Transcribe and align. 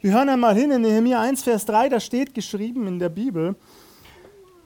Wir 0.00 0.12
hören 0.12 0.28
einmal 0.28 0.54
hin 0.54 0.70
in 0.70 0.82
Nehemiah 0.82 1.22
1, 1.22 1.42
Vers 1.42 1.66
3, 1.66 1.88
da 1.88 1.98
steht 1.98 2.32
geschrieben 2.32 2.86
in 2.86 3.00
der 3.00 3.08
Bibel, 3.08 3.56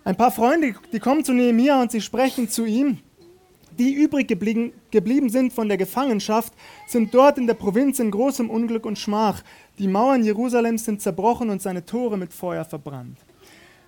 ein 0.04 0.14
paar 0.14 0.30
Freunde, 0.30 0.74
die 0.92 0.98
kommen 0.98 1.24
zu 1.24 1.32
Nehemiah 1.32 1.80
und 1.80 1.90
sie 1.90 2.02
sprechen 2.02 2.50
zu 2.50 2.66
ihm, 2.66 2.98
die 3.79 3.95
übrig 3.95 4.29
geblieben, 4.29 4.74
geblieben 4.90 5.30
sind 5.30 5.54
von 5.54 5.68
der 5.68 5.79
Gefangenschaft, 5.79 6.53
sind 6.87 7.14
dort 7.14 7.38
in 7.38 7.46
der 7.46 7.54
Provinz 7.54 7.98
in 7.98 8.10
großem 8.10 8.50
Unglück 8.50 8.84
und 8.84 8.98
Schmach. 8.98 9.42
Die 9.79 9.88
Mauern 9.88 10.22
Jerusalems 10.22 10.84
sind 10.84 11.00
zerbrochen 11.00 11.49
und 11.49 11.62
seine 11.62 11.87
Tore 11.87 12.19
mit 12.19 12.35
Feuer 12.35 12.67
verbrannt. 12.67 13.17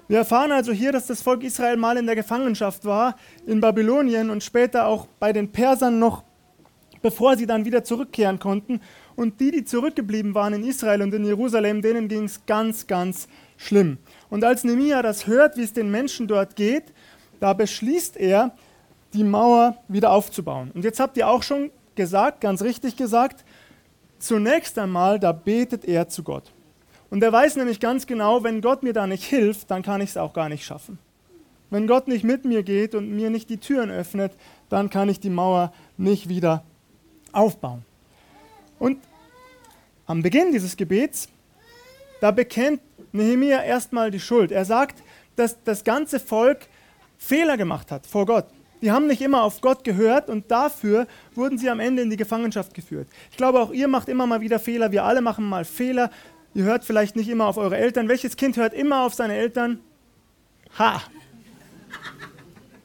Wir 0.09 0.19
erfahren 0.19 0.51
also 0.51 0.73
hier, 0.73 0.93
dass 0.93 1.09
das 1.09 1.21
Volk 1.21 1.43
Israel 1.45 1.77
mal 1.77 1.99
in 1.99 2.07
der 2.07 2.17
Gefangenschaft 2.17 2.87
war, 2.87 3.17
in 3.47 3.61
Babylonien 3.61 4.31
und 4.31 4.43
später 4.43 4.87
auch 4.87 5.09
bei 5.21 5.35
den 5.35 5.53
Persern 5.53 5.99
noch, 5.99 6.23
bevor 7.03 7.37
sie 7.37 7.45
dann 7.45 7.67
wieder 7.67 7.85
zurückkehren 7.85 8.39
konnten. 8.39 8.81
Und 9.17 9.41
die, 9.41 9.51
die 9.51 9.65
zurückgeblieben 9.65 10.35
waren 10.35 10.55
in 10.55 10.65
Israel 10.65 11.03
und 11.03 11.15
in 11.15 11.25
Jerusalem, 11.25 11.83
denen 11.83 12.09
ging 12.09 12.25
es 12.25 12.45
ganz, 12.47 12.87
ganz 12.87 13.29
schlimm. 13.57 13.99
Und 14.31 14.45
als 14.45 14.65
Nehemiah 14.65 15.03
das 15.03 15.27
hört, 15.27 15.57
wie 15.57 15.63
es 15.63 15.73
den 15.73 15.91
Menschen 15.91 16.27
dort 16.27 16.57
geht, 16.57 16.93
da 17.41 17.53
beschließt 17.53 18.17
er, 18.17 18.55
die 19.13 19.25
Mauer 19.25 19.77
wieder 19.89 20.11
aufzubauen. 20.11 20.71
Und 20.75 20.85
jetzt 20.85 20.99
habt 20.99 21.17
ihr 21.17 21.29
auch 21.29 21.43
schon 21.43 21.71
gesagt, 21.95 22.41
ganz 22.41 22.63
richtig 22.63 22.97
gesagt, 22.97 23.45
zunächst 24.19 24.79
einmal, 24.79 25.21
da 25.21 25.33
betet 25.33 25.85
er 25.85 26.09
zu 26.09 26.23
Gott. 26.23 26.51
Und 27.11 27.23
er 27.23 27.33
weiß 27.33 27.57
nämlich 27.57 27.79
ganz 27.79 28.07
genau, 28.07 28.43
wenn 28.43 28.61
Gott 28.61 28.83
mir 28.83 28.93
da 28.93 29.07
nicht 29.07 29.25
hilft, 29.25 29.71
dann 29.71 29.83
kann 29.83 30.01
ich 30.01 30.11
es 30.11 30.17
auch 30.17 30.33
gar 30.33 30.49
nicht 30.49 30.65
schaffen. 30.65 30.99
Wenn 31.71 31.87
Gott 31.87 32.09
nicht 32.09 32.25
mit 32.25 32.45
mir 32.45 32.63
geht 32.63 32.95
und 32.95 33.11
mir 33.11 33.31
nicht 33.31 33.51
die 33.51 33.59
Türen 33.59 33.91
öffnet, 33.91 34.33
dann 34.69 34.91
kann 34.91 35.09
ich 35.09 35.21
die 35.21 35.31
Mauer 35.31 35.73
nicht 35.97 36.29
wieder 36.29 36.65
aufbauen. 37.33 37.85
Und 38.79 38.99
am 40.07 40.23
Beginn 40.23 40.53
dieses 40.53 40.77
Gebets, 40.77 41.29
da 42.21 42.31
bekennt 42.31 42.81
Nehemia 43.13 43.63
erstmal 43.63 44.11
die 44.11 44.21
Schuld. 44.21 44.51
Er 44.53 44.65
sagt, 44.65 45.03
dass 45.37 45.63
das 45.65 45.85
ganze 45.85 46.21
Volk 46.21 46.69
Fehler 47.19 47.57
gemacht 47.57 47.91
hat 47.91 48.07
vor 48.07 48.27
Gott. 48.27 48.47
Die 48.83 48.93
haben 48.93 49.07
nicht 49.07 49.23
immer 49.23 49.43
auf 49.43 49.61
Gott 49.61 49.83
gehört 49.83 50.29
und 50.29 50.51
dafür 50.51 51.07
wurden 51.35 51.57
sie 51.57 51.71
am 51.71 51.81
Ende 51.81 52.03
in 52.03 52.11
die 52.11 52.17
Gefangenschaft 52.17 52.75
geführt. 52.75 53.09
Ich 53.31 53.37
glaube, 53.37 53.61
auch 53.61 53.73
ihr 53.73 53.89
macht 53.89 54.09
immer 54.09 54.27
mal 54.27 54.41
wieder 54.43 54.59
Fehler. 54.59 54.93
Wir 54.93 55.05
alle 55.05 55.23
machen 55.23 55.49
mal 55.49 55.65
Fehler. 55.65 56.11
Ihr 56.55 56.65
hört 56.65 56.85
vielleicht 56.85 57.17
nicht 57.17 57.29
immer 57.29 57.47
auf 57.47 57.57
eure 57.57 57.77
Eltern. 57.77 58.09
Welches 58.09 58.37
Kind 58.37 58.57
hört 58.57 58.75
immer 58.75 59.05
auf 59.05 59.15
seine 59.15 59.37
Eltern? 59.37 59.81
Ha! 60.79 61.03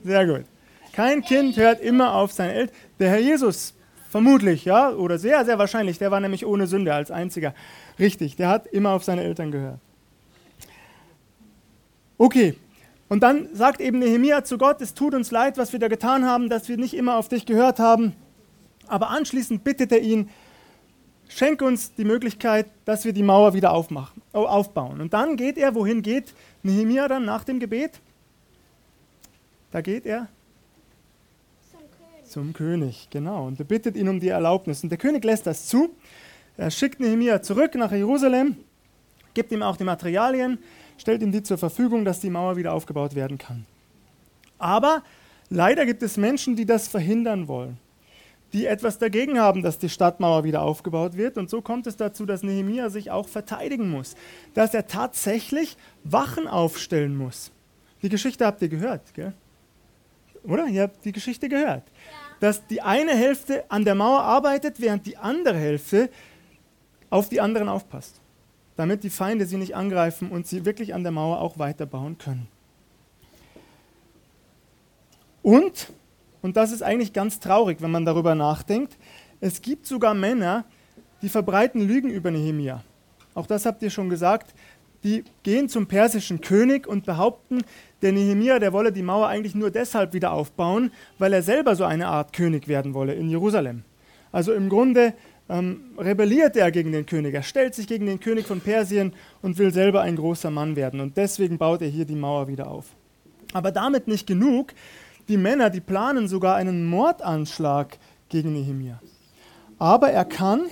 Sehr 0.04 0.26
gut. 0.26 0.46
Kein 0.94 1.22
Kind 1.22 1.58
hört 1.58 1.82
immer 1.82 2.14
auf 2.16 2.32
seine 2.32 2.54
Eltern. 2.54 2.76
Der 3.00 3.10
Herr 3.10 3.20
Jesus, 3.20 3.74
vermutlich, 4.10 4.66
ja, 4.66 4.92
oder 4.92 5.18
sehr, 5.18 5.46
sehr 5.46 5.58
wahrscheinlich, 5.60 5.98
der 6.00 6.12
war 6.12 6.20
nämlich 6.20 6.46
ohne 6.46 6.68
Sünde 6.68 6.94
als 6.94 7.12
einziger. 7.12 7.54
Richtig, 7.98 8.36
der 8.36 8.50
hat 8.50 8.68
immer 8.68 8.92
auf 8.92 9.04
seine 9.04 9.24
Eltern 9.24 9.52
gehört. 9.52 9.80
Okay, 12.18 12.56
und 13.08 13.24
dann 13.24 13.48
sagt 13.54 13.82
eben 13.82 14.00
Nehemia 14.00 14.44
zu 14.44 14.58
Gott, 14.58 14.82
es 14.82 14.94
tut 14.94 15.16
uns 15.16 15.32
leid, 15.32 15.58
was 15.58 15.74
wir 15.74 15.80
da 15.80 15.88
getan 15.88 16.26
haben, 16.26 16.50
dass 16.50 16.70
wir 16.70 16.78
nicht 16.78 16.94
immer 16.94 17.16
auf 17.16 17.28
dich 17.28 17.46
gehört 17.46 17.80
haben. 17.80 18.14
Aber 18.88 19.10
anschließend 19.10 19.64
bittet 19.64 19.92
er 19.92 20.02
ihn, 20.02 20.30
schenk 21.28 21.62
uns 21.62 21.96
die 21.96 22.06
Möglichkeit, 22.06 22.68
dass 22.86 23.06
wir 23.06 23.14
die 23.14 23.24
Mauer 23.24 23.54
wieder 23.54 23.72
aufmachen, 23.72 24.22
aufbauen. 24.34 25.02
Und 25.02 25.14
dann 25.14 25.38
geht 25.38 25.58
er, 25.58 25.76
wohin 25.76 26.02
geht 26.02 26.34
Nehemia 26.62 27.08
dann 27.08 27.26
nach 27.26 27.44
dem 27.44 27.60
Gebet? 27.60 28.00
Da 29.72 29.82
geht 29.82 30.06
er 30.06 30.28
zum 32.30 32.54
König. 32.54 33.08
genau. 33.10 33.48
Und 33.48 33.60
er 33.60 33.66
bittet 33.66 33.96
ihn 33.96 34.08
um 34.08 34.20
die 34.20 34.30
Erlaubnis. 34.30 34.84
Und 34.84 34.90
der 34.90 34.98
König 34.98 35.24
lässt 35.24 35.48
das 35.48 35.68
zu. 35.68 35.90
Er 36.58 36.72
schickt 36.72 37.00
Nehemia 37.00 37.42
zurück 37.42 37.76
nach 37.76 37.92
Jerusalem, 37.92 38.58
gibt 39.34 39.52
ihm 39.52 39.64
auch 39.64 39.78
die 39.78 39.86
Materialien, 39.86 40.60
stellt 40.98 41.22
ihm 41.22 41.32
die 41.32 41.42
zur 41.42 41.58
Verfügung, 41.58 42.04
dass 42.04 42.20
die 42.20 42.30
Mauer 42.30 42.58
wieder 42.58 42.74
aufgebaut 42.74 43.16
werden 43.16 43.38
kann. 43.38 43.66
Aber 44.58 45.04
leider 45.50 45.86
gibt 45.86 46.04
es 46.04 46.18
Menschen, 46.18 46.58
die 46.58 46.66
das 46.66 46.90
verhindern 46.90 47.48
wollen, 47.48 47.78
die 48.52 48.66
etwas 48.66 48.98
dagegen 48.98 49.40
haben, 49.40 49.64
dass 49.64 49.78
die 49.78 49.88
Stadtmauer 49.88 50.44
wieder 50.44 50.62
aufgebaut 50.62 51.16
wird. 51.16 51.38
Und 51.38 51.50
so 51.50 51.62
kommt 51.62 51.88
es 51.88 51.96
dazu, 51.96 52.26
dass 52.26 52.44
Nehemia 52.44 52.90
sich 52.90 53.10
auch 53.10 53.30
verteidigen 53.30 53.90
muss, 53.90 54.16
dass 54.54 54.74
er 54.74 54.88
tatsächlich 54.88 55.78
Wachen 56.04 56.48
aufstellen 56.48 57.16
muss. 57.16 57.52
Die 58.02 58.10
Geschichte 58.10 58.46
habt 58.46 58.62
ihr 58.62 58.70
gehört, 58.70 59.14
gell? 59.14 59.34
Oder? 60.44 60.68
Ihr 60.68 60.84
habt 60.84 61.04
die 61.06 61.12
Geschichte 61.12 61.50
gehört. 61.50 61.84
Ja. 61.88 62.38
Dass 62.40 62.68
die 62.68 62.82
eine 62.82 63.16
Hälfte 63.16 63.66
an 63.70 63.86
der 63.86 63.96
Mauer 63.96 64.22
arbeitet, 64.22 64.80
während 64.80 65.06
die 65.06 65.18
andere 65.18 65.58
Hälfte 65.58 66.10
auf 67.10 67.30
die 67.30 67.42
anderen 67.42 67.68
aufpasst 67.68 68.22
damit 68.80 69.04
die 69.04 69.10
Feinde 69.10 69.46
sie 69.46 69.58
nicht 69.58 69.76
angreifen 69.76 70.32
und 70.32 70.48
sie 70.48 70.64
wirklich 70.64 70.94
an 70.94 71.04
der 71.04 71.12
Mauer 71.12 71.42
auch 71.42 71.60
weiterbauen 71.60 72.18
können. 72.18 72.48
Und, 75.42 75.92
und 76.42 76.56
das 76.56 76.72
ist 76.72 76.82
eigentlich 76.82 77.12
ganz 77.12 77.42
traurig, 77.42 77.82
wenn 77.82 77.92
man 77.92 78.06
darüber 78.06 78.36
nachdenkt, 78.36 78.98
es 79.42 79.62
gibt 79.62 79.86
sogar 79.86 80.14
Männer, 80.14 80.64
die 81.22 81.28
verbreiten 81.28 81.86
Lügen 81.86 82.10
über 82.10 82.32
Nehemia. 82.32 82.82
Auch 83.34 83.48
das 83.48 83.66
habt 83.66 83.84
ihr 83.84 83.90
schon 83.90 84.10
gesagt. 84.10 84.54
Die 85.04 85.24
gehen 85.44 85.70
zum 85.70 85.88
persischen 85.88 86.42
König 86.42 86.88
und 86.88 87.06
behaupten, 87.06 87.62
der 88.02 88.12
Nehemia, 88.12 88.60
der 88.60 88.74
wolle 88.74 88.92
die 88.92 89.02
Mauer 89.02 89.28
eigentlich 89.28 89.56
nur 89.56 89.72
deshalb 89.72 90.14
wieder 90.14 90.32
aufbauen, 90.32 90.92
weil 91.18 91.34
er 91.34 91.44
selber 91.44 91.76
so 91.76 91.84
eine 91.84 92.08
Art 92.08 92.34
König 92.34 92.68
werden 92.68 92.94
wolle 92.94 93.14
in 93.14 93.30
Jerusalem. 93.30 93.84
Also 94.32 94.54
im 94.54 94.70
Grunde 94.70 95.14
ähm, 95.50 95.82
rebelliert 95.98 96.56
er 96.56 96.72
gegen 96.72 96.92
den 96.92 97.06
König. 97.06 97.34
Er 97.34 97.44
stellt 97.44 97.76
sich 97.76 97.88
gegen 97.88 98.06
den 98.06 98.20
König 98.20 98.46
von 98.46 98.62
Persien 98.62 99.14
und 99.42 99.58
will 99.58 99.74
selber 99.74 100.02
ein 100.02 100.16
großer 100.16 100.52
Mann 100.52 100.76
werden. 100.76 101.00
Und 101.00 101.18
deswegen 101.18 101.58
baut 101.58 101.82
er 101.82 101.88
hier 101.88 102.06
die 102.06 102.16
Mauer 102.16 102.48
wieder 102.48 102.68
auf. 102.70 102.86
Aber 103.54 103.72
damit 103.72 104.08
nicht 104.08 104.28
genug. 104.28 104.74
Die 105.28 105.38
Männer, 105.38 105.70
die 105.70 105.82
planen 105.82 106.28
sogar 106.28 106.56
einen 106.56 106.86
Mordanschlag 106.86 107.98
gegen 108.30 108.54
Nehemia. 108.54 109.02
Aber 109.80 110.12
er 110.12 110.26
kann 110.26 110.68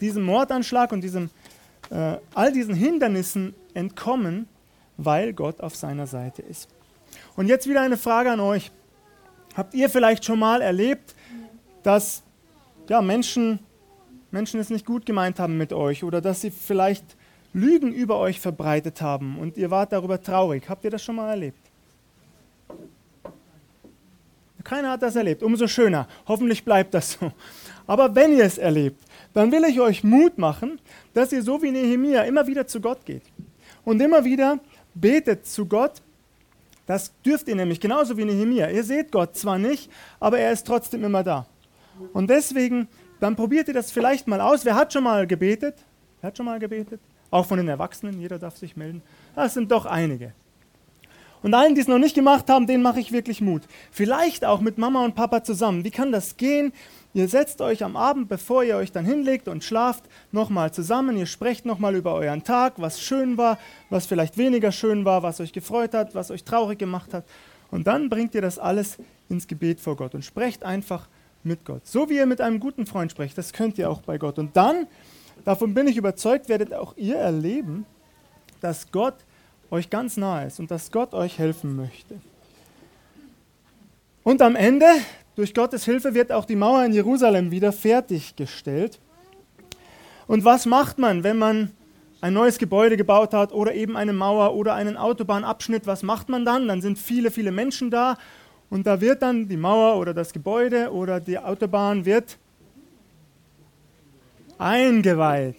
diesem 0.00 0.24
Mordanschlag 0.24 0.92
und 0.92 1.02
diesem, 1.02 1.30
äh, 1.92 2.16
all 2.34 2.52
diesen 2.52 2.74
Hindernissen 2.74 3.54
entkommen, 3.74 4.48
weil 4.96 5.32
Gott 5.32 5.60
auf 5.60 5.76
seiner 5.76 6.06
Seite 6.06 6.42
ist. 6.42 6.68
Und 7.36 7.48
jetzt 7.48 7.68
wieder 7.68 7.82
eine 7.82 7.96
Frage 7.96 8.30
an 8.30 8.40
euch. 8.40 8.70
Habt 9.54 9.74
ihr 9.74 9.90
vielleicht 9.90 10.24
schon 10.24 10.38
mal 10.38 10.62
erlebt, 10.62 11.14
dass 11.82 12.22
ja, 12.88 13.02
Menschen, 13.02 13.58
Menschen 14.30 14.58
es 14.58 14.70
nicht 14.70 14.86
gut 14.86 15.04
gemeint 15.04 15.38
haben 15.38 15.58
mit 15.58 15.72
euch 15.72 16.04
oder 16.04 16.20
dass 16.20 16.40
sie 16.40 16.50
vielleicht 16.50 17.04
Lügen 17.52 17.92
über 17.92 18.18
euch 18.18 18.40
verbreitet 18.40 19.02
haben 19.02 19.38
und 19.38 19.58
ihr 19.58 19.70
wart 19.70 19.92
darüber 19.92 20.22
traurig. 20.22 20.70
Habt 20.70 20.84
ihr 20.84 20.90
das 20.90 21.04
schon 21.04 21.16
mal 21.16 21.28
erlebt? 21.28 21.58
Keiner 24.64 24.92
hat 24.92 25.02
das 25.02 25.16
erlebt. 25.16 25.42
Umso 25.42 25.66
schöner. 25.66 26.08
Hoffentlich 26.26 26.64
bleibt 26.64 26.94
das 26.94 27.12
so. 27.12 27.32
Aber 27.86 28.14
wenn 28.14 28.36
ihr 28.36 28.44
es 28.44 28.56
erlebt, 28.56 29.04
dann 29.34 29.50
will 29.52 29.64
ich 29.64 29.80
euch 29.80 30.04
Mut 30.04 30.38
machen, 30.38 30.80
dass 31.14 31.32
ihr 31.32 31.42
so 31.42 31.62
wie 31.62 31.70
Nehemia 31.70 32.22
immer 32.22 32.46
wieder 32.46 32.66
zu 32.66 32.80
Gott 32.80 33.04
geht. 33.04 33.22
Und 33.84 34.00
immer 34.00 34.24
wieder 34.24 34.58
betet 34.94 35.46
zu 35.46 35.66
Gott. 35.66 36.02
Das 36.86 37.12
dürft 37.24 37.48
ihr 37.48 37.56
nämlich 37.56 37.80
genauso 37.80 38.16
wie 38.16 38.24
Nehemia. 38.24 38.70
Ihr 38.70 38.84
seht 38.84 39.10
Gott 39.12 39.36
zwar 39.36 39.58
nicht, 39.58 39.90
aber 40.20 40.38
er 40.38 40.52
ist 40.52 40.66
trotzdem 40.66 41.04
immer 41.04 41.22
da. 41.22 41.46
Und 42.12 42.28
deswegen, 42.28 42.88
dann 43.20 43.36
probiert 43.36 43.68
ihr 43.68 43.74
das 43.74 43.90
vielleicht 43.90 44.26
mal 44.26 44.40
aus. 44.40 44.64
Wer 44.64 44.74
hat 44.74 44.92
schon 44.92 45.04
mal 45.04 45.26
gebetet? 45.26 45.76
Wer 46.20 46.28
hat 46.28 46.36
schon 46.36 46.46
mal 46.46 46.58
gebetet? 46.58 47.00
Auch 47.30 47.46
von 47.46 47.58
den 47.58 47.68
Erwachsenen, 47.68 48.20
jeder 48.20 48.38
darf 48.38 48.56
sich 48.56 48.76
melden. 48.76 49.02
Das 49.34 49.54
sind 49.54 49.70
doch 49.70 49.86
einige. 49.86 50.32
Und 51.42 51.54
allen, 51.54 51.74
die 51.74 51.80
es 51.80 51.88
noch 51.88 51.98
nicht 51.98 52.14
gemacht 52.14 52.48
haben, 52.48 52.66
denen 52.66 52.82
mache 52.82 53.00
ich 53.00 53.10
wirklich 53.10 53.40
Mut. 53.40 53.62
Vielleicht 53.90 54.44
auch 54.44 54.60
mit 54.60 54.78
Mama 54.78 55.04
und 55.04 55.14
Papa 55.14 55.42
zusammen. 55.42 55.82
Wie 55.84 55.90
kann 55.90 56.12
das 56.12 56.36
gehen? 56.36 56.72
Ihr 57.14 57.28
setzt 57.28 57.60
euch 57.60 57.84
am 57.84 57.96
Abend, 57.96 58.28
bevor 58.28 58.64
ihr 58.64 58.76
euch 58.76 58.90
dann 58.90 59.04
hinlegt 59.04 59.46
und 59.46 59.62
schlaft, 59.62 60.04
nochmal 60.30 60.72
zusammen. 60.72 61.16
Ihr 61.18 61.26
sprecht 61.26 61.66
nochmal 61.66 61.94
über 61.94 62.14
euren 62.14 62.42
Tag, 62.42 62.74
was 62.76 63.00
schön 63.00 63.36
war, 63.36 63.58
was 63.90 64.06
vielleicht 64.06 64.38
weniger 64.38 64.72
schön 64.72 65.04
war, 65.04 65.22
was 65.22 65.40
euch 65.40 65.52
gefreut 65.52 65.92
hat, 65.92 66.14
was 66.14 66.30
euch 66.30 66.44
traurig 66.44 66.78
gemacht 66.78 67.12
hat. 67.12 67.24
Und 67.70 67.86
dann 67.86 68.08
bringt 68.08 68.34
ihr 68.34 68.40
das 68.40 68.58
alles 68.58 68.96
ins 69.28 69.46
Gebet 69.46 69.78
vor 69.80 69.96
Gott 69.96 70.14
und 70.14 70.24
sprecht 70.24 70.64
einfach 70.64 71.08
mit 71.44 71.64
Gott. 71.64 71.86
So 71.86 72.08
wie 72.08 72.16
ihr 72.16 72.26
mit 72.26 72.40
einem 72.40 72.60
guten 72.60 72.86
Freund 72.86 73.10
sprecht, 73.10 73.36
das 73.36 73.52
könnt 73.52 73.76
ihr 73.76 73.90
auch 73.90 74.00
bei 74.00 74.16
Gott. 74.16 74.38
Und 74.38 74.56
dann, 74.56 74.86
davon 75.44 75.74
bin 75.74 75.88
ich 75.88 75.96
überzeugt, 75.98 76.48
werdet 76.48 76.72
auch 76.72 76.96
ihr 76.96 77.16
erleben, 77.16 77.84
dass 78.60 78.90
Gott 78.90 79.16
euch 79.70 79.90
ganz 79.90 80.16
nahe 80.16 80.46
ist 80.46 80.60
und 80.60 80.70
dass 80.70 80.90
Gott 80.90 81.12
euch 81.14 81.38
helfen 81.38 81.76
möchte. 81.76 82.20
Und 84.22 84.40
am 84.40 84.54
Ende, 84.54 84.86
durch 85.36 85.54
Gottes 85.54 85.84
Hilfe, 85.84 86.14
wird 86.14 86.32
auch 86.32 86.44
die 86.44 86.56
Mauer 86.56 86.84
in 86.84 86.92
Jerusalem 86.92 87.50
wieder 87.50 87.72
fertiggestellt. 87.72 88.98
Und 90.26 90.44
was 90.44 90.66
macht 90.66 90.98
man, 90.98 91.24
wenn 91.24 91.38
man 91.38 91.70
ein 92.20 92.34
neues 92.34 92.58
Gebäude 92.58 92.96
gebaut 92.96 93.34
hat 93.34 93.52
oder 93.52 93.74
eben 93.74 93.96
eine 93.96 94.12
Mauer 94.12 94.54
oder 94.54 94.74
einen 94.74 94.96
Autobahnabschnitt? 94.96 95.86
Was 95.86 96.02
macht 96.02 96.28
man 96.28 96.44
dann? 96.44 96.68
Dann 96.68 96.80
sind 96.80 96.98
viele, 96.98 97.30
viele 97.30 97.50
Menschen 97.50 97.90
da 97.90 98.16
und 98.70 98.86
da 98.86 99.00
wird 99.00 99.22
dann 99.22 99.48
die 99.48 99.56
Mauer 99.56 99.98
oder 99.98 100.14
das 100.14 100.32
Gebäude 100.32 100.92
oder 100.92 101.20
die 101.20 101.38
Autobahn 101.38 102.04
wird 102.04 102.38
eingeweiht. 104.58 105.56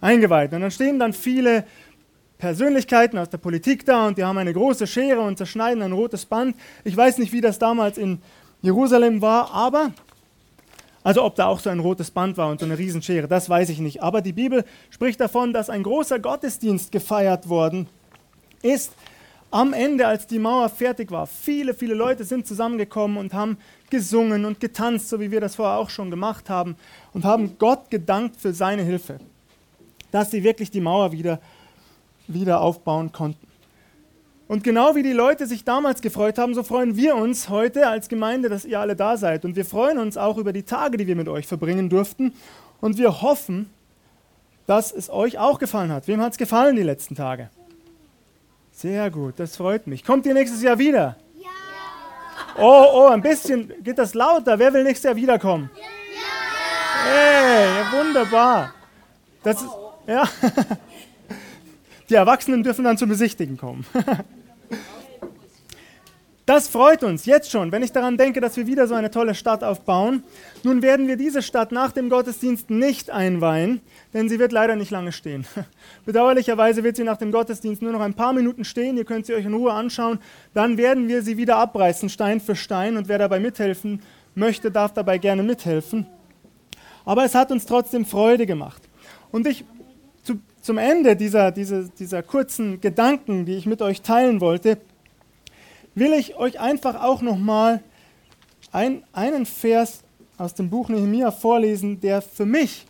eingeweiht. 0.00 0.52
Und 0.52 0.62
dann 0.62 0.70
stehen 0.70 0.98
dann 0.98 1.12
viele 1.12 1.64
Persönlichkeiten 2.38 3.18
aus 3.18 3.30
der 3.30 3.38
Politik 3.38 3.84
da 3.84 4.08
und 4.08 4.18
die 4.18 4.24
haben 4.24 4.38
eine 4.38 4.52
große 4.52 4.86
Schere 4.86 5.20
und 5.20 5.38
zerschneiden 5.38 5.82
ein 5.82 5.92
rotes 5.92 6.26
Band. 6.26 6.56
Ich 6.82 6.96
weiß 6.96 7.18
nicht, 7.18 7.32
wie 7.32 7.40
das 7.40 7.58
damals 7.58 7.98
in 7.98 8.20
Jerusalem 8.62 9.20
war, 9.20 9.52
aber, 9.52 9.92
also 11.02 11.24
ob 11.24 11.34
da 11.34 11.46
auch 11.46 11.58
so 11.58 11.68
ein 11.68 11.80
rotes 11.80 12.10
Band 12.10 12.36
war 12.36 12.48
und 12.48 12.60
so 12.60 12.66
eine 12.66 12.78
Riesenschere, 12.78 13.26
das 13.26 13.48
weiß 13.48 13.68
ich 13.70 13.80
nicht. 13.80 14.02
Aber 14.02 14.22
die 14.22 14.32
Bibel 14.32 14.64
spricht 14.90 15.20
davon, 15.20 15.52
dass 15.52 15.68
ein 15.68 15.82
großer 15.82 16.20
Gottesdienst 16.20 16.92
gefeiert 16.92 17.48
worden 17.48 17.88
ist 18.62 18.92
am 19.50 19.74
Ende, 19.74 20.06
als 20.06 20.26
die 20.26 20.38
Mauer 20.38 20.68
fertig 20.70 21.10
war. 21.10 21.26
Viele, 21.26 21.74
viele 21.74 21.94
Leute 21.94 22.24
sind 22.24 22.46
zusammengekommen 22.46 23.18
und 23.18 23.34
haben 23.34 23.58
gesungen 23.90 24.46
und 24.46 24.60
getanzt, 24.60 25.10
so 25.10 25.20
wie 25.20 25.30
wir 25.30 25.40
das 25.40 25.56
vorher 25.56 25.78
auch 25.78 25.90
schon 25.90 26.10
gemacht 26.10 26.48
haben, 26.48 26.76
und 27.12 27.24
haben 27.24 27.58
Gott 27.58 27.90
gedankt 27.90 28.36
für 28.36 28.54
seine 28.54 28.82
Hilfe, 28.82 29.18
dass 30.10 30.30
sie 30.30 30.42
wirklich 30.42 30.70
die 30.70 30.80
Mauer 30.80 31.12
wieder, 31.12 31.40
wieder 32.28 32.62
aufbauen 32.62 33.12
konnten. 33.12 33.51
Und 34.52 34.64
genau 34.64 34.94
wie 34.94 35.02
die 35.02 35.14
Leute 35.14 35.46
sich 35.46 35.64
damals 35.64 36.02
gefreut 36.02 36.36
haben, 36.36 36.52
so 36.52 36.62
freuen 36.62 36.94
wir 36.94 37.16
uns 37.16 37.48
heute 37.48 37.86
als 37.86 38.10
Gemeinde, 38.10 38.50
dass 38.50 38.66
ihr 38.66 38.80
alle 38.80 38.94
da 38.94 39.16
seid. 39.16 39.46
Und 39.46 39.56
wir 39.56 39.64
freuen 39.64 39.96
uns 39.96 40.18
auch 40.18 40.36
über 40.36 40.52
die 40.52 40.64
Tage, 40.64 40.98
die 40.98 41.06
wir 41.06 41.16
mit 41.16 41.26
euch 41.26 41.46
verbringen 41.46 41.88
durften. 41.88 42.34
Und 42.78 42.98
wir 42.98 43.22
hoffen, 43.22 43.70
dass 44.66 44.92
es 44.92 45.08
euch 45.08 45.38
auch 45.38 45.58
gefallen 45.58 45.90
hat. 45.90 46.06
Wem 46.06 46.20
hat 46.20 46.32
es 46.32 46.38
gefallen 46.38 46.76
die 46.76 46.82
letzten 46.82 47.14
Tage? 47.14 47.48
Sehr 48.72 49.10
gut, 49.10 49.38
das 49.38 49.56
freut 49.56 49.86
mich. 49.86 50.04
Kommt 50.04 50.26
ihr 50.26 50.34
nächstes 50.34 50.60
Jahr 50.60 50.78
wieder? 50.78 51.16
Ja. 51.40 51.48
Oh, 52.58 52.88
oh, 52.92 53.06
ein 53.06 53.22
bisschen 53.22 53.72
geht 53.82 53.96
das 53.96 54.12
lauter. 54.12 54.58
Wer 54.58 54.74
will 54.74 54.84
nächstes 54.84 55.04
Jahr 55.04 55.16
wiederkommen? 55.16 55.70
Ja. 55.74 57.10
Hey, 57.10 58.04
wunderbar. 58.04 58.74
Das 59.44 59.62
ist, 59.62 59.70
ja. 60.06 60.24
Die 62.10 62.14
Erwachsenen 62.16 62.62
dürfen 62.62 62.84
dann 62.84 62.98
zum 62.98 63.08
Besichtigen 63.08 63.56
kommen. 63.56 63.86
Das 66.54 66.68
freut 66.68 67.02
uns 67.02 67.24
jetzt 67.24 67.50
schon, 67.50 67.72
wenn 67.72 67.82
ich 67.82 67.92
daran 67.92 68.18
denke, 68.18 68.42
dass 68.42 68.58
wir 68.58 68.66
wieder 68.66 68.86
so 68.86 68.94
eine 68.94 69.10
tolle 69.10 69.34
Stadt 69.34 69.64
aufbauen. 69.64 70.22
Nun 70.62 70.82
werden 70.82 71.08
wir 71.08 71.16
diese 71.16 71.40
Stadt 71.40 71.72
nach 71.72 71.92
dem 71.92 72.10
Gottesdienst 72.10 72.68
nicht 72.68 73.08
einweihen, 73.08 73.80
denn 74.12 74.28
sie 74.28 74.38
wird 74.38 74.52
leider 74.52 74.76
nicht 74.76 74.90
lange 74.90 75.12
stehen. 75.12 75.46
Bedauerlicherweise 76.04 76.84
wird 76.84 76.96
sie 76.96 77.04
nach 77.04 77.16
dem 77.16 77.32
Gottesdienst 77.32 77.80
nur 77.80 77.92
noch 77.92 78.02
ein 78.02 78.12
paar 78.12 78.34
Minuten 78.34 78.66
stehen. 78.66 78.98
Ihr 78.98 79.06
könnt 79.06 79.24
sie 79.24 79.32
euch 79.32 79.46
in 79.46 79.54
Ruhe 79.54 79.72
anschauen. 79.72 80.18
Dann 80.52 80.76
werden 80.76 81.08
wir 81.08 81.22
sie 81.22 81.38
wieder 81.38 81.56
abreißen, 81.56 82.10
Stein 82.10 82.38
für 82.38 82.54
Stein. 82.54 82.98
Und 82.98 83.08
wer 83.08 83.16
dabei 83.16 83.40
mithelfen 83.40 84.02
möchte, 84.34 84.70
darf 84.70 84.92
dabei 84.92 85.16
gerne 85.16 85.42
mithelfen. 85.42 86.06
Aber 87.06 87.24
es 87.24 87.34
hat 87.34 87.50
uns 87.50 87.64
trotzdem 87.64 88.04
Freude 88.04 88.44
gemacht. 88.44 88.82
Und 89.30 89.46
ich 89.46 89.64
zu, 90.22 90.34
zum 90.60 90.76
Ende 90.76 91.16
dieser, 91.16 91.50
dieser, 91.50 91.84
dieser 91.84 92.22
kurzen 92.22 92.82
Gedanken, 92.82 93.46
die 93.46 93.54
ich 93.54 93.64
mit 93.64 93.80
euch 93.80 94.02
teilen 94.02 94.42
wollte, 94.42 94.76
will 95.94 96.12
ich 96.12 96.36
euch 96.36 96.60
einfach 96.60 97.02
auch 97.02 97.22
nochmal 97.22 97.82
ein, 98.72 99.04
einen 99.12 99.46
Vers 99.46 100.02
aus 100.38 100.54
dem 100.54 100.70
Buch 100.70 100.88
Nehemia 100.88 101.30
vorlesen, 101.30 102.00
der 102.00 102.22
für 102.22 102.46
mich 102.46 102.86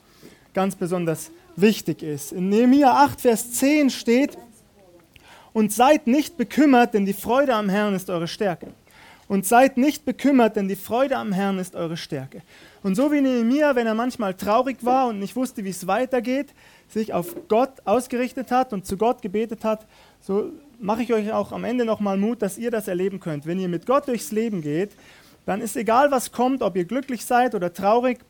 ganz 0.55 0.77
besonders 0.77 1.31
wichtig 1.57 2.03
ist. 2.03 2.33
In 2.33 2.49
Nehemia 2.49 2.91
8, 2.93 3.21
Vers 3.21 3.53
10 3.53 3.91
steht, 3.91 4.39
und 5.53 5.73
seid 5.73 6.07
nicht 6.07 6.37
bekümmert, 6.37 6.95
denn 6.95 7.05
die 7.05 7.13
Freude 7.13 7.55
am 7.55 7.69
Herrn 7.69 7.95
ist 7.95 8.11
eure 8.11 8.29
Stärke. 8.29 8.69
Und 9.29 9.47
seid 9.47 9.77
nicht 9.77 10.05
bekümmert, 10.05 10.57
denn 10.57 10.69
die 10.69 10.77
Freude 10.77 11.17
am 11.17 11.33
Herrn 11.33 11.59
ist 11.59 11.75
eure 11.75 11.97
Stärke. 11.97 12.43
Und 12.83 12.97
so 12.97 13.13
wie 13.13 13.21
Nehemia, 13.21 13.75
wenn 13.75 13.87
er 13.87 13.95
manchmal 13.95 14.35
traurig 14.35 14.79
war 14.85 15.09
und 15.09 15.19
nicht 15.19 15.37
wusste, 15.37 15.65
wie 15.65 15.71
es 15.71 15.87
weitergeht, 15.87 16.49
sich 16.89 17.13
auf 17.15 17.35
Gott 17.49 17.71
ausgerichtet 17.85 18.51
hat 18.51 18.73
und 18.73 18.85
zu 18.85 18.97
Gott 18.97 19.23
gebetet 19.23 19.65
hat, 19.65 19.87
so 20.21 20.51
mache 20.83 21.03
ich 21.03 21.13
euch 21.13 21.33
auch 21.33 21.53
am 21.53 21.65
Ende 21.65 21.85
nochmal 21.85 22.17
Mut, 22.17 22.43
dass 22.43 22.59
ihr 22.59 22.71
das 22.71 22.89
erleben 22.89 23.21
könnt. 23.21 23.47
Wenn 23.47 23.59
ihr 23.59 23.69
mit 23.69 23.87
Gott 23.87 24.09
durchs 24.09 24.33
Leben 24.33 24.61
geht, 24.61 24.91
dann 25.47 25.61
ist 25.61 25.77
egal, 25.77 26.11
was 26.11 26.33
kommt, 26.33 26.63
ob 26.63 26.77
ihr 26.77 26.85
glücklich 26.85 27.25
seid 27.25 27.55
oder 27.55 27.73
traurig, 27.73 28.21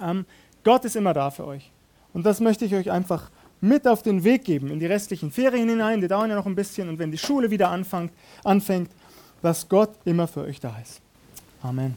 ähm, 0.00 0.24
Gott 0.64 0.84
ist 0.84 0.96
immer 0.96 1.14
da 1.14 1.30
für 1.30 1.46
euch. 1.46 1.70
Und 2.12 2.24
das 2.24 2.40
möchte 2.40 2.64
ich 2.64 2.74
euch 2.74 2.90
einfach 2.90 3.30
mit 3.60 3.86
auf 3.86 4.02
den 4.02 4.24
Weg 4.24 4.44
geben, 4.44 4.70
in 4.70 4.80
die 4.80 4.86
restlichen 4.86 5.30
Ferien 5.30 5.68
hinein, 5.68 6.00
die 6.00 6.08
dauern 6.08 6.30
ja 6.30 6.36
noch 6.36 6.46
ein 6.46 6.54
bisschen, 6.54 6.88
und 6.88 6.98
wenn 6.98 7.10
die 7.10 7.18
Schule 7.18 7.50
wieder 7.50 7.70
anfängt, 7.70 8.12
anfängt 8.44 8.90
dass 9.42 9.68
Gott 9.68 9.90
immer 10.04 10.26
für 10.26 10.42
euch 10.42 10.60
da 10.60 10.76
ist. 10.82 11.00
Amen. 11.62 11.96